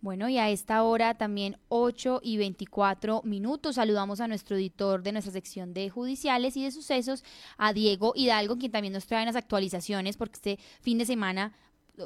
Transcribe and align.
Bueno, 0.00 0.28
y 0.28 0.38
a 0.38 0.48
esta 0.48 0.84
hora 0.84 1.14
también 1.14 1.58
8 1.68 2.20
y 2.22 2.36
24 2.36 3.22
minutos. 3.24 3.74
Saludamos 3.74 4.20
a 4.20 4.28
nuestro 4.28 4.56
editor 4.56 5.02
de 5.02 5.10
nuestra 5.10 5.32
sección 5.32 5.74
de 5.74 5.90
judiciales 5.90 6.56
y 6.56 6.62
de 6.62 6.70
sucesos, 6.70 7.24
a 7.56 7.72
Diego 7.72 8.12
Hidalgo, 8.14 8.58
quien 8.58 8.70
también 8.70 8.94
nos 8.94 9.06
trae 9.06 9.26
las 9.26 9.34
actualizaciones, 9.34 10.16
porque 10.16 10.36
este 10.36 10.58
fin 10.80 10.98
de 10.98 11.06
semana 11.06 11.52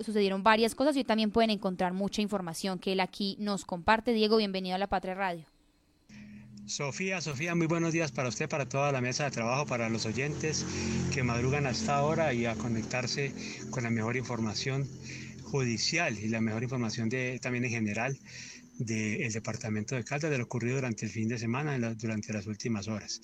sucedieron 0.00 0.42
varias 0.42 0.74
cosas 0.74 0.96
y 0.96 1.04
también 1.04 1.30
pueden 1.30 1.50
encontrar 1.50 1.92
mucha 1.92 2.22
información 2.22 2.78
que 2.78 2.92
él 2.92 3.00
aquí 3.00 3.36
nos 3.38 3.66
comparte. 3.66 4.14
Diego, 4.14 4.38
bienvenido 4.38 4.74
a 4.74 4.78
la 4.78 4.86
Patria 4.86 5.14
Radio. 5.14 5.44
Sofía, 6.64 7.20
Sofía, 7.20 7.54
muy 7.54 7.66
buenos 7.66 7.92
días 7.92 8.12
para 8.12 8.28
usted, 8.28 8.48
para 8.48 8.68
toda 8.68 8.92
la 8.92 9.02
mesa 9.02 9.24
de 9.24 9.32
trabajo, 9.32 9.66
para 9.66 9.90
los 9.90 10.06
oyentes 10.06 10.64
que 11.12 11.22
madrugan 11.22 11.66
hasta 11.66 11.96
ahora 11.96 12.32
y 12.32 12.46
a 12.46 12.54
conectarse 12.54 13.34
con 13.70 13.82
la 13.82 13.90
mejor 13.90 14.16
información 14.16 14.88
judicial 15.52 16.18
y 16.18 16.28
la 16.28 16.40
mejor 16.40 16.62
información 16.62 17.10
de, 17.10 17.38
también 17.38 17.64
en 17.66 17.70
general 17.70 18.18
del 18.78 19.30
departamento 19.32 19.94
de 19.94 20.02
Caldas 20.02 20.30
de 20.30 20.38
lo 20.38 20.44
ocurrido 20.44 20.76
durante 20.76 21.04
el 21.04 21.12
fin 21.12 21.28
de 21.28 21.38
semana, 21.38 21.78
durante 21.94 22.32
las 22.32 22.46
últimas 22.46 22.88
horas. 22.88 23.20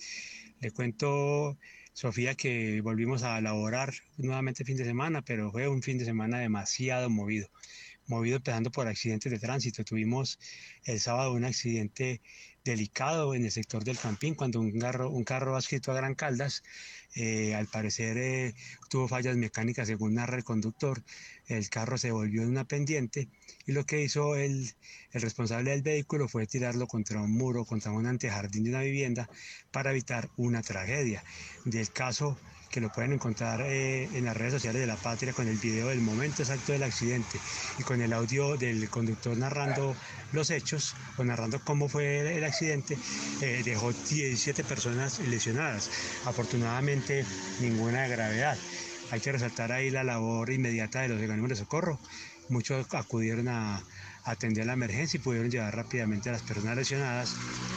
Le 0.60 0.70
cuento, 0.70 1.58
Sofía, 1.94 2.34
que 2.34 2.82
volvimos 2.82 3.22
a 3.22 3.38
elaborar 3.38 3.94
nuevamente 4.18 4.62
el 4.62 4.66
fin 4.66 4.76
de 4.76 4.84
semana, 4.84 5.22
pero 5.22 5.50
fue 5.50 5.68
un 5.68 5.82
fin 5.82 5.96
de 5.96 6.04
semana 6.04 6.38
demasiado 6.38 7.08
movido. 7.08 7.48
Movido 8.06 8.36
empezando 8.36 8.70
por 8.70 8.86
accidentes 8.88 9.32
de 9.32 9.38
tránsito. 9.38 9.82
Tuvimos 9.82 10.38
el 10.84 11.00
sábado 11.00 11.32
un 11.32 11.44
accidente 11.46 12.20
delicado 12.68 13.34
en 13.34 13.44
el 13.44 13.50
sector 13.50 13.82
del 13.82 13.98
Campín 13.98 14.34
cuando 14.34 14.60
un 14.60 14.78
carro, 14.78 15.10
un 15.10 15.24
carro 15.24 15.56
adscrito 15.56 15.90
a 15.90 15.94
Gran 15.94 16.14
Caldas, 16.14 16.62
eh, 17.14 17.54
al 17.54 17.66
parecer 17.66 18.18
eh, 18.18 18.54
tuvo 18.90 19.08
fallas 19.08 19.36
mecánicas 19.36 19.88
según 19.88 20.14
narra 20.14 20.36
el 20.36 20.44
conductor, 20.44 21.02
el 21.46 21.68
carro 21.70 21.96
se 21.96 22.10
volvió 22.10 22.42
en 22.42 22.50
una 22.50 22.64
pendiente 22.64 23.28
y 23.66 23.72
lo 23.72 23.84
que 23.84 24.02
hizo 24.02 24.36
el, 24.36 24.70
el 25.12 25.22
responsable 25.22 25.70
del 25.70 25.82
vehículo 25.82 26.28
fue 26.28 26.46
tirarlo 26.46 26.86
contra 26.86 27.22
un 27.22 27.32
muro, 27.32 27.64
contra 27.64 27.90
un 27.90 28.06
antejardín 28.06 28.64
de 28.64 28.70
una 28.70 28.82
vivienda 28.82 29.30
para 29.70 29.90
evitar 29.90 30.28
una 30.36 30.62
tragedia. 30.62 31.24
Del 31.64 31.90
caso 31.90 32.38
que 32.70 32.80
lo 32.80 32.90
pueden 32.90 33.12
encontrar 33.12 33.62
eh, 33.62 34.08
en 34.12 34.24
las 34.24 34.36
redes 34.36 34.54
sociales 34.54 34.80
de 34.80 34.86
La 34.86 34.96
Patria 34.96 35.32
con 35.32 35.48
el 35.48 35.56
video 35.56 35.88
del 35.88 36.00
momento 36.00 36.42
exacto 36.42 36.72
del 36.72 36.82
accidente 36.82 37.38
y 37.78 37.82
con 37.82 38.00
el 38.00 38.12
audio 38.12 38.56
del 38.56 38.88
conductor 38.88 39.36
narrando 39.36 39.96
los 40.32 40.50
hechos 40.50 40.94
o 41.16 41.24
narrando 41.24 41.60
cómo 41.64 41.88
fue 41.88 42.36
el 42.36 42.44
accidente, 42.44 42.98
eh, 43.40 43.62
dejó 43.64 43.92
17 43.92 44.64
personas 44.64 45.18
lesionadas. 45.20 45.90
Afortunadamente 46.26 47.24
ninguna 47.60 48.02
de 48.02 48.08
gravedad. 48.08 48.58
Hay 49.10 49.20
que 49.20 49.32
resaltar 49.32 49.72
ahí 49.72 49.90
la 49.90 50.04
labor 50.04 50.50
inmediata 50.50 51.00
de 51.00 51.08
los 51.08 51.18
organismos 51.18 51.50
de 51.50 51.56
socorro. 51.56 51.98
Muchos 52.50 52.86
acudieron 52.94 53.48
a 53.48 53.82
atender 54.24 54.66
la 54.66 54.74
emergencia 54.74 55.18
y 55.18 55.22
pudieron 55.22 55.50
llevar 55.50 55.74
rápidamente 55.74 56.28
a 56.28 56.32
las 56.32 56.42
personas 56.42 56.76
lesionadas 56.76 57.34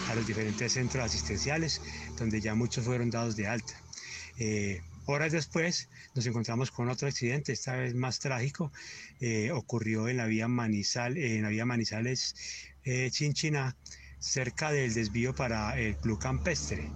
a 0.09 0.15
los 0.15 0.27
diferentes 0.27 0.73
centros 0.73 1.05
asistenciales, 1.05 1.81
donde 2.17 2.41
ya 2.41 2.55
muchos 2.55 2.83
fueron 2.83 3.09
dados 3.09 3.37
de 3.37 3.47
alta. 3.47 3.73
Eh, 4.37 4.81
horas 5.05 5.31
después 5.31 5.89
nos 6.15 6.25
encontramos 6.25 6.71
con 6.71 6.89
otro 6.89 7.07
accidente, 7.07 7.53
esta 7.53 7.75
vez 7.75 7.93
más 7.93 8.19
trágico, 8.19 8.71
eh, 9.19 9.51
ocurrió 9.51 10.07
en 10.07 10.17
la 10.17 10.25
vía, 10.25 10.47
Manizal, 10.47 11.17
en 11.17 11.43
la 11.43 11.49
vía 11.49 11.65
Manizales 11.65 12.35
eh, 12.83 13.09
Chinchiná, 13.11 13.75
cerca 14.19 14.71
del 14.71 14.93
desvío 14.93 15.33
para 15.33 15.79
el 15.79 15.95
Club 15.97 16.19
Campestre, 16.19 16.89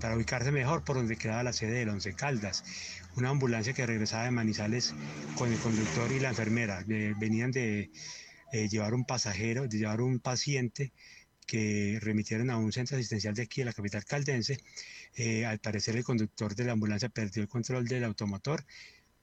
para 0.00 0.16
ubicarse 0.16 0.50
mejor 0.50 0.84
por 0.84 0.96
donde 0.96 1.16
quedaba 1.16 1.42
la 1.42 1.52
sede 1.52 1.78
del 1.78 1.90
Once 1.90 2.12
Caldas. 2.14 2.64
Una 3.16 3.28
ambulancia 3.28 3.72
que 3.72 3.86
regresaba 3.86 4.24
de 4.24 4.32
Manizales 4.32 4.94
con 5.36 5.52
el 5.52 5.58
conductor 5.58 6.10
y 6.10 6.18
la 6.18 6.30
enfermera. 6.30 6.82
venían 6.86 7.52
de 7.52 7.90
llevar 8.70 8.94
un 8.94 9.04
pasajero, 9.04 9.68
de 9.68 9.78
llevar 9.78 10.00
un 10.00 10.18
paciente 10.18 10.92
que 11.52 11.98
remitieron 12.00 12.48
a 12.48 12.56
un 12.56 12.72
centro 12.72 12.96
asistencial 12.96 13.34
de 13.34 13.42
aquí, 13.42 13.60
de 13.60 13.66
la 13.66 13.74
capital 13.74 14.06
caldense. 14.06 14.56
Eh, 15.14 15.44
al 15.44 15.58
parecer 15.58 15.94
el 15.96 16.02
conductor 16.02 16.54
de 16.54 16.64
la 16.64 16.72
ambulancia 16.72 17.10
perdió 17.10 17.42
el 17.42 17.48
control 17.50 17.86
del 17.86 18.04
automotor, 18.04 18.64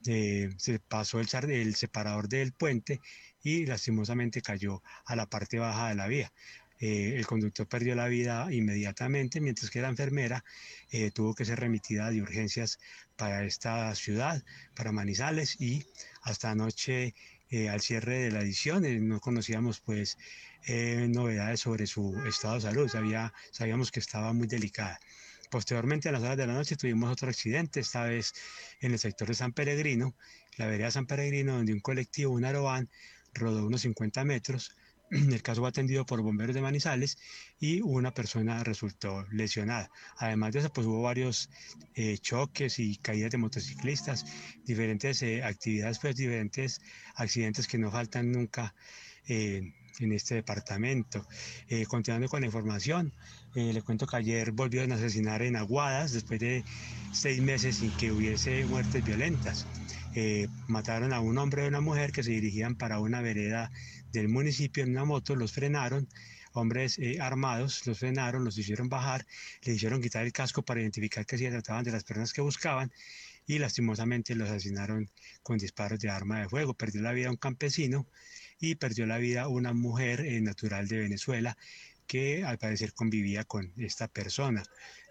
eh, 0.05 0.51
se 0.57 0.77
pasó 0.77 1.19
el, 1.19 1.27
el 1.49 1.73
separador 1.73 2.29
del 2.29 2.53
puente 2.53 3.01
y 3.41 3.65
lastimosamente 3.65 4.43
cayó 4.43 4.83
a 5.05 5.15
la 5.15 5.25
parte 5.25 5.57
baja 5.57 5.89
de 5.89 5.95
la 5.95 6.05
vía. 6.07 6.31
Eh, 6.79 7.15
el 7.17 7.25
conductor 7.25 7.67
perdió 7.67 7.95
la 7.95 8.07
vida 8.07 8.47
inmediatamente, 8.51 9.41
mientras 9.41 9.71
que 9.71 9.81
la 9.81 9.89
enfermera 9.89 10.45
tuvo 11.15 11.33
que 11.33 11.45
ser 11.45 11.59
remitida 11.59 12.11
de 12.11 12.21
urgencias 12.21 12.77
para 13.15 13.43
esta 13.43 13.95
ciudad, 13.95 14.43
para 14.75 14.91
Manizales, 14.91 15.59
y 15.59 15.83
hasta 16.21 16.51
anoche, 16.51 17.15
al 17.69 17.81
cierre 17.81 18.19
de 18.19 18.31
la 18.31 18.41
edición, 18.41 18.83
no 19.07 19.19
conocíamos 19.19 19.79
pues 19.79 20.17
eh, 20.67 21.07
novedades 21.09 21.61
sobre 21.61 21.87
su 21.87 22.15
estado 22.27 22.55
de 22.55 22.61
salud. 22.61 22.89
sabíamos 23.51 23.91
que 23.91 23.99
estaba 23.99 24.33
muy 24.33 24.47
delicada. 24.47 24.99
Posteriormente, 25.49 26.09
a 26.09 26.11
las 26.11 26.21
horas 26.21 26.37
de 26.37 26.45
la 26.45 26.53
noche, 26.53 26.75
tuvimos 26.75 27.11
otro 27.11 27.27
accidente, 27.27 27.79
esta 27.79 28.03
vez 28.03 28.33
en 28.81 28.91
el 28.91 28.99
sector 28.99 29.27
de 29.27 29.33
San 29.33 29.51
Peregrino, 29.51 30.13
la 30.57 30.67
vereda 30.67 30.91
San 30.91 31.07
Peregrino, 31.07 31.55
donde 31.55 31.73
un 31.73 31.79
colectivo, 31.79 32.33
un 32.33 32.45
aerobán, 32.45 32.89
rodó 33.33 33.65
unos 33.65 33.81
50 33.81 34.23
metros. 34.25 34.75
El 35.11 35.41
caso 35.41 35.61
fue 35.61 35.69
atendido 35.69 36.05
por 36.05 36.21
bomberos 36.21 36.55
de 36.55 36.61
Manizales 36.61 37.17
y 37.59 37.81
una 37.81 38.13
persona 38.13 38.63
resultó 38.63 39.25
lesionada. 39.31 39.89
Además 40.17 40.53
de 40.53 40.59
eso, 40.59 40.73
pues 40.73 40.85
hubo 40.85 41.01
varios 41.01 41.49
eh, 41.95 42.17
choques 42.19 42.79
y 42.79 42.97
caídas 42.97 43.31
de 43.31 43.37
motociclistas, 43.37 44.25
diferentes 44.65 45.21
eh, 45.23 45.43
actividades, 45.43 45.99
pues 45.99 46.15
diferentes 46.15 46.81
accidentes 47.15 47.67
que 47.67 47.77
no 47.77 47.91
faltan 47.91 48.31
nunca 48.31 48.75
en 49.99 50.13
este 50.13 50.35
departamento. 50.35 51.25
Eh, 51.67 51.85
continuando 51.85 52.27
con 52.27 52.41
la 52.41 52.47
información, 52.47 53.13
eh, 53.55 53.73
le 53.73 53.81
cuento 53.81 54.07
que 54.07 54.17
ayer 54.17 54.51
volvieron 54.51 54.91
a 54.91 54.95
asesinar 54.95 55.41
en 55.41 55.55
Aguadas 55.55 56.13
después 56.13 56.39
de 56.39 56.63
seis 57.11 57.41
meses 57.41 57.77
sin 57.77 57.91
que 57.91 58.11
hubiese 58.11 58.65
muertes 58.65 59.03
violentas. 59.03 59.65
Eh, 60.15 60.47
mataron 60.67 61.13
a 61.13 61.19
un 61.19 61.37
hombre 61.37 61.65
y 61.65 61.67
una 61.67 61.81
mujer 61.81 62.11
que 62.11 62.23
se 62.23 62.31
dirigían 62.31 62.75
para 62.75 62.99
una 62.99 63.21
vereda 63.21 63.71
del 64.11 64.27
municipio 64.27 64.83
en 64.83 64.91
una 64.91 65.05
moto, 65.05 65.35
los 65.35 65.53
frenaron, 65.53 66.07
hombres 66.53 66.99
armados 67.21 67.85
los 67.85 67.99
frenaron, 67.99 68.43
los 68.43 68.57
hicieron 68.57 68.89
bajar, 68.89 69.25
le 69.63 69.73
hicieron 69.73 70.01
quitar 70.01 70.25
el 70.25 70.33
casco 70.33 70.63
para 70.63 70.81
identificar 70.81 71.25
que 71.25 71.37
se 71.37 71.49
trataban 71.49 71.83
de 71.83 71.91
las 71.91 72.03
personas 72.03 72.33
que 72.33 72.41
buscaban 72.41 72.91
y 73.49 73.57
lastimosamente 73.57 74.35
los 74.35 74.47
asesinaron 74.47 75.09
con 75.41 75.57
disparos 75.57 75.99
de 75.99 76.07
arma 76.07 76.39
de 76.39 76.47
fuego. 76.47 76.75
Perdió 76.75 77.01
la 77.01 77.13
vida 77.13 77.31
un 77.31 77.35
campesino 77.35 78.05
y 78.59 78.75
perdió 78.75 79.07
la 79.07 79.17
vida 79.17 79.47
una 79.47 79.73
mujer 79.73 80.21
eh, 80.21 80.39
natural 80.39 80.87
de 80.87 80.99
Venezuela 80.99 81.57
que 82.05 82.43
al 82.43 82.59
parecer 82.59 82.93
convivía 82.93 83.45
con 83.45 83.73
esta 83.77 84.07
persona. 84.07 84.61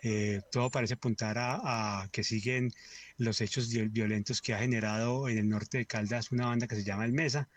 Eh, 0.05 0.41
todo 0.53 0.71
parece 0.71 0.95
apuntar 0.95 1.37
a, 1.37 2.09
que 2.13 2.23
siguen 2.23 2.71
los 3.17 3.41
hechos 3.41 3.71
violentos 3.91 4.41
que 4.41 4.55
ha 4.55 4.59
generado 4.59 5.29
en 5.29 5.39
el 5.39 5.49
norte 5.49 5.79
de 5.79 5.87
Caldas 5.87 6.31
una 6.31 6.47
banda 6.47 6.69
que 6.69 6.77
se 6.77 6.85
llama 6.85 7.07
El 7.07 7.13
Mesa, 7.15 7.49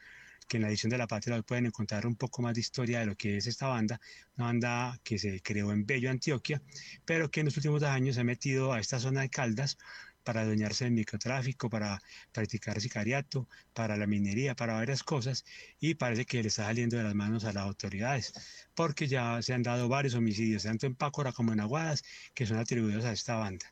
que 0.47 0.57
en 0.57 0.63
la 0.63 0.69
edición 0.69 0.89
de 0.89 0.97
La 0.97 1.05
Patria 1.05 1.39
pueden 1.43 1.67
encontrar 1.67 2.07
un 2.07 2.15
poco 2.15 2.41
más 2.41 2.55
de 2.55 2.61
historia 2.61 3.01
de 3.01 3.05
lo 3.05 3.15
que 3.15 3.37
es 3.37 3.45
esta 3.45 3.67
banda, 3.67 4.01
una 4.35 4.47
banda 4.47 4.99
que 5.03 5.19
se 5.19 5.41
creó 5.41 5.71
en 5.71 5.85
Bello, 5.85 6.09
Antioquia, 6.09 6.59
pero 7.05 7.29
que 7.29 7.41
en 7.41 7.45
los 7.45 7.57
últimos 7.57 7.83
años 7.83 8.15
se 8.15 8.21
ha 8.21 8.23
metido 8.23 8.73
a 8.73 8.79
esta 8.79 8.99
zona 8.99 9.21
de 9.21 9.29
Caldas 9.29 9.77
para 10.23 10.41
adueñarse 10.41 10.85
del 10.85 10.93
microtráfico, 10.93 11.69
para 11.69 12.01
practicar 12.31 12.79
sicariato, 12.81 13.47
para 13.73 13.97
la 13.97 14.07
minería, 14.07 14.55
para 14.55 14.73
varias 14.73 15.03
cosas, 15.03 15.45
y 15.79 15.95
parece 15.95 16.25
que 16.25 16.41
le 16.41 16.49
está 16.49 16.65
saliendo 16.65 16.97
de 16.97 17.03
las 17.03 17.15
manos 17.15 17.43
a 17.45 17.53
las 17.53 17.63
autoridades, 17.63 18.33
porque 18.75 19.07
ya 19.07 19.41
se 19.41 19.53
han 19.53 19.63
dado 19.63 19.87
varios 19.87 20.15
homicidios, 20.15 20.63
tanto 20.63 20.85
en 20.87 20.95
Pácora 20.95 21.31
como 21.31 21.53
en 21.53 21.59
Aguadas, 21.59 22.03
que 22.33 22.45
son 22.45 22.57
atribuidos 22.57 23.05
a 23.05 23.13
esta 23.13 23.35
banda. 23.35 23.65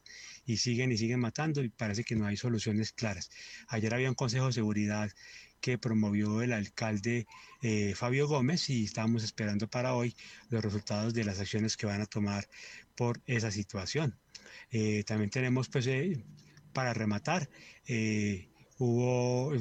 Y 0.46 0.58
siguen 0.58 0.92
y 0.92 0.98
siguen 0.98 1.20
matando 1.20 1.64
y 1.64 1.70
parece 1.70 2.04
que 2.04 2.16
no 2.16 2.26
hay 2.26 2.38
soluciones 2.38 2.92
claras. 2.92 3.30
Ayer 3.68 3.94
había 3.94 4.10
un 4.10 4.16
Consejo 4.16 4.48
de 4.48 4.54
Seguridad 4.54 5.12
que 5.62 5.78
promovió 5.78 6.42
el 6.42 6.54
alcalde 6.54 7.28
eh, 7.62 7.94
Fabio 7.96 8.28
Gómez 8.28 8.70
y 8.70 8.86
estamos 8.86 9.24
esperando 9.24 9.70
para 9.70 9.94
hoy 9.94 10.16
los 10.50 10.64
resultados 10.64 11.14
de 11.14 11.26
las 11.26 11.40
acciones 11.40 11.78
que 11.78 11.86
van 11.86 12.02
a 12.02 12.06
tomar 12.06 12.48
por 12.96 13.22
esa 13.26 13.52
situación. 13.52 14.18
Eh, 14.72 15.04
también 15.06 15.30
tenemos, 15.30 15.70
pues, 15.70 15.88
eh, 15.88 16.24
para 16.74 16.94
rematar, 16.94 17.50
eh, 17.88 18.50
hubo, 18.78 19.54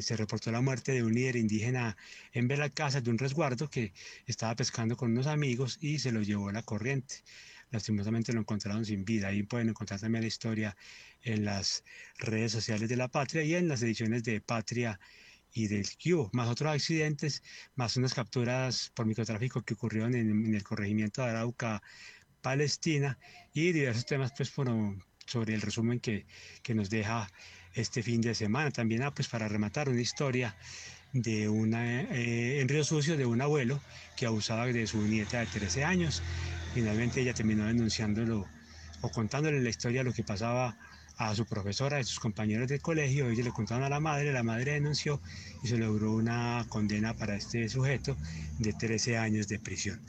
se 0.00 0.16
reportó 0.16 0.50
la 0.50 0.60
muerte 0.60 0.92
de 0.92 1.02
un 1.02 1.14
líder 1.14 1.36
indígena 1.36 1.96
en 2.32 2.48
Belacasa 2.48 3.00
de 3.00 3.10
un 3.10 3.18
resguardo 3.18 3.68
que 3.68 3.92
estaba 4.26 4.54
pescando 4.56 4.96
con 4.96 5.12
unos 5.12 5.26
amigos 5.26 5.78
y 5.80 5.98
se 5.98 6.12
lo 6.12 6.22
llevó 6.22 6.48
a 6.48 6.52
la 6.52 6.62
corriente. 6.62 7.22
Lastimosamente 7.70 8.32
lo 8.32 8.40
encontraron 8.40 8.84
sin 8.84 9.04
vida. 9.04 9.28
Ahí 9.28 9.42
pueden 9.42 9.68
encontrar 9.68 10.00
también 10.00 10.22
la 10.22 10.28
historia 10.28 10.76
en 11.22 11.44
las 11.44 11.84
redes 12.18 12.52
sociales 12.52 12.88
de 12.88 12.96
la 12.96 13.08
Patria 13.08 13.42
y 13.42 13.54
en 13.54 13.68
las 13.68 13.82
ediciones 13.82 14.22
de 14.24 14.40
Patria 14.40 14.98
y 15.52 15.68
del 15.68 15.86
Cubo, 16.02 16.30
más 16.32 16.48
otros 16.48 16.72
accidentes, 16.72 17.42
más 17.74 17.96
unas 17.96 18.14
capturas 18.14 18.92
por 18.94 19.06
microtráfico 19.06 19.62
que 19.62 19.74
ocurrieron 19.74 20.14
en, 20.14 20.28
en 20.46 20.54
el 20.54 20.62
corregimiento 20.62 21.22
de 21.22 21.30
Arauca 21.30 21.82
Palestina 22.42 23.18
y 23.52 23.72
diversos 23.72 24.06
temas 24.06 24.32
pues 24.36 24.50
sobre 25.26 25.54
el 25.54 25.60
resumen 25.60 26.00
que, 26.00 26.24
que, 26.62 26.74
nos 26.74 26.90
deja 26.90 27.30
este 27.74 28.02
fin 28.02 28.20
de 28.20 28.34
semana. 28.34 28.70
También 28.70 29.02
ah, 29.02 29.12
pues 29.12 29.28
para 29.28 29.48
rematar 29.48 29.88
una 29.88 30.00
historia 30.00 30.56
de 31.12 31.48
una, 31.48 32.02
eh, 32.02 32.60
en 32.60 32.68
Río 32.68 32.84
Sucio 32.84 33.16
de 33.16 33.26
un 33.26 33.40
abuelo 33.40 33.80
que 34.16 34.26
abusaba 34.26 34.66
de 34.66 34.86
su 34.86 35.00
nieta 35.02 35.40
de 35.40 35.46
13 35.46 35.84
años. 35.84 36.22
Finalmente 36.74 37.20
ella 37.20 37.34
terminó 37.34 37.66
denunciándolo 37.66 38.46
o 39.00 39.10
contándole 39.10 39.60
la 39.60 39.70
historia 39.70 40.00
de 40.00 40.10
lo 40.10 40.12
que 40.12 40.22
pasaba 40.22 40.76
a 41.16 41.34
su 41.34 41.46
profesora, 41.46 41.98
a 41.98 42.04
sus 42.04 42.20
compañeros 42.20 42.68
del 42.68 42.80
colegio, 42.80 43.28
ellos 43.30 43.44
le 43.44 43.52
contaron 43.52 43.84
a 43.84 43.88
la 43.88 44.00
madre, 44.00 44.32
la 44.32 44.42
madre 44.42 44.72
denunció 44.72 45.20
y 45.62 45.68
se 45.68 45.78
logró 45.78 46.12
una 46.12 46.66
condena 46.68 47.14
para 47.14 47.36
este 47.36 47.68
sujeto 47.68 48.16
de 48.58 48.72
13 48.72 49.16
años 49.16 49.48
de 49.48 49.58
prisión. 49.58 50.00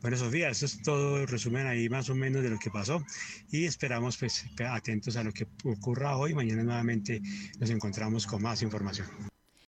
Bueno, 0.00 0.16
Sofía, 0.16 0.48
eso 0.48 0.66
es 0.66 0.80
todo 0.82 1.20
el 1.20 1.26
resumen 1.26 1.66
ahí 1.66 1.88
más 1.88 2.08
o 2.08 2.14
menos 2.14 2.42
de 2.42 2.50
lo 2.50 2.58
que 2.58 2.70
pasó 2.70 3.04
y 3.50 3.64
esperamos 3.64 4.16
pues 4.16 4.46
atentos 4.70 5.16
a 5.16 5.24
lo 5.24 5.32
que 5.32 5.46
ocurra 5.64 6.16
hoy. 6.16 6.34
Mañana 6.34 6.62
nuevamente 6.62 7.20
nos 7.58 7.70
encontramos 7.70 8.26
con 8.26 8.42
más 8.42 8.62
información. 8.62 9.08